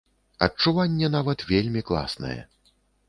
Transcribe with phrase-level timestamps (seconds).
[0.45, 2.39] Адчуванне нават вельмі класнае.